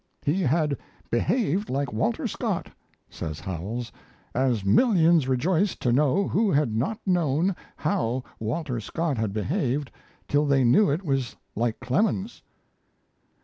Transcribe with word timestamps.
"He 0.23 0.41
had 0.41 0.79
behaved 1.11 1.69
like 1.69 1.93
Walter 1.93 2.25
Scott," 2.25 2.71
says 3.07 3.39
Howells, 3.39 3.91
"as 4.33 4.65
millions 4.65 5.27
rejoiced 5.27 5.79
to 5.83 5.91
know 5.93 6.27
who 6.27 6.49
had 6.51 6.75
not 6.75 6.97
known 7.05 7.55
how 7.75 8.23
Walter 8.39 8.79
Scott 8.79 9.19
had 9.19 9.31
behaved 9.31 9.91
till 10.27 10.47
they 10.47 10.63
knew 10.63 10.89
it 10.89 11.05
was 11.05 11.35
like 11.55 11.79
Clemens." 11.79 12.41